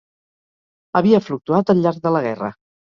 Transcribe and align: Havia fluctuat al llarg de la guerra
Havia 1.01 1.21
fluctuat 1.27 1.77
al 1.77 1.87
llarg 1.87 2.05
de 2.09 2.17
la 2.19 2.29
guerra 2.29 2.55